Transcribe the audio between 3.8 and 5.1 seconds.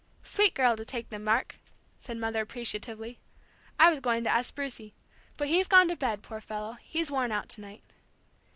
was going to ask Brucie.